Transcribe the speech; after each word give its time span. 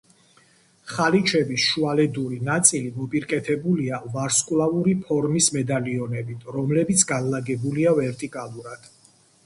ხალიჩების 0.91 1.65
შუალედური 1.73 2.39
ნაწილი 2.47 2.89
მოპირკეთებულია 2.95 4.01
ვარსკვლავური 4.17 4.97
ფორმის 5.05 5.53
მედალიონებით, 5.61 6.51
რომლებიც 6.61 7.09
განლაგებულია 7.17 7.99
ვერტიკალურად. 8.03 8.95